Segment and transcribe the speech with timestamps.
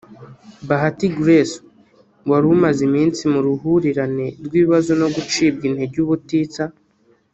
[0.67, 1.57] Bahati Grace
[2.29, 6.63] wari umaze iminsi mu ruhurirane rw’ibibazo no gucibwa intege ubutitsa